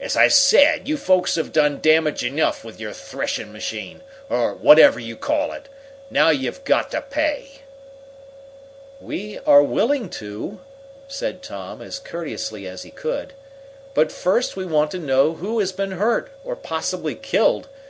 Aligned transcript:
"As 0.00 0.16
I 0.16 0.26
said, 0.26 0.88
you 0.88 0.96
folks 0.96 1.36
has 1.36 1.48
done 1.48 1.78
damage 1.80 2.24
enough 2.24 2.64
with 2.64 2.80
your 2.80 2.92
threshing 2.92 3.52
machine, 3.52 4.02
or 4.28 4.52
whatever 4.52 4.98
you 4.98 5.14
call 5.14 5.52
it. 5.52 5.68
Now 6.10 6.30
you've 6.30 6.64
got 6.64 6.90
to 6.90 7.00
pay!" 7.00 7.60
"We 9.00 9.38
are 9.46 9.62
willing 9.62 10.08
to," 10.10 10.58
said 11.06 11.40
Tom, 11.44 11.80
as 11.80 12.00
courteously 12.00 12.66
as 12.66 12.82
he 12.82 12.90
could. 12.90 13.32
"But 13.94 14.10
first 14.10 14.56
we 14.56 14.66
want 14.66 14.90
to 14.90 14.98
know 14.98 15.34
who 15.34 15.60
has 15.60 15.70
been 15.70 15.92
hurt, 15.92 16.32
or 16.42 16.56
possibly 16.56 17.14
killed. 17.14 17.68